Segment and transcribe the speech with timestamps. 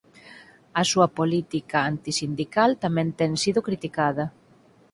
[0.81, 4.25] A súa política antisindical tamén ten sido criticada.